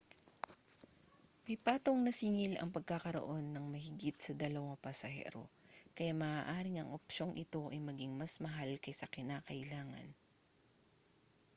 may 1.43 1.57
patong 1.65 1.99
na 2.03 2.09
singil 2.19 2.53
ang 2.57 2.69
pagkakaroon 2.75 3.45
ng 3.53 3.65
mahigit 3.73 4.15
sa 4.21 4.31
2 4.33 4.57
pasahero 4.85 5.43
kaya 5.97 6.09
maaaring 6.23 6.77
ang 6.81 6.93
opsyong 6.97 7.33
ito 7.45 7.61
ay 7.73 7.77
maging 7.89 8.11
mas 8.19 8.33
mahal 8.45 8.69
kaysa 8.83 9.05
kinakailangan 9.15 10.07